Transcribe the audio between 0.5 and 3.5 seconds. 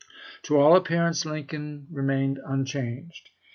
all appearance Lincoln remained unchanged.